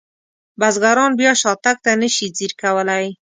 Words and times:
بزګران 0.59 1.11
بیا 1.19 1.31
شاتګ 1.41 1.77
ته 1.83 1.91
نشي 2.01 2.27
ځیر 2.37 2.51
کولی. 2.61 3.05